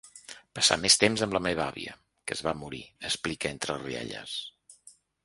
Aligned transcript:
Passar 0.59 0.77
més 0.85 0.95
temps 1.01 1.23
amb 1.25 1.35
la 1.37 1.41
meva 1.47 1.67
àvia… 1.73 1.93
que 2.31 2.37
es 2.37 2.41
va 2.47 2.53
morir, 2.63 2.81
explica 3.11 3.53
entre 3.59 3.77
rialles. 3.85 4.35